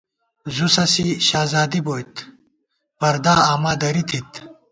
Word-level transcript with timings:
زُو 0.55 0.67
سَسی 0.75 1.07
شاژادی 1.27 1.79
بوئیت 1.85 2.15
پردا 2.99 3.33
آما 3.53 3.71
دری 3.81 4.03
تھِت 4.09 4.29